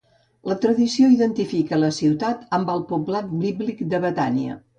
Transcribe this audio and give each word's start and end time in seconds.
La 0.51 0.55
tradició 0.61 1.09
identifica 1.15 1.79
la 1.81 1.91
ciutat 1.99 2.41
amb 2.59 2.73
el 2.77 2.83
poblat 2.93 3.31
bíblic 3.45 3.87
de 3.95 4.03
Betània. 4.09 4.59